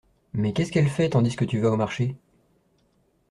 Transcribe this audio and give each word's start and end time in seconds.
Mais 0.33 0.51
qu'est-ce 0.51 0.71
qu'elle 0.71 0.89
fait 0.89 1.09
tandis 1.11 1.35
que 1.35 1.45
tu 1.45 1.59
vas 1.59 1.69
au 1.69 1.75
marché? 1.77 2.15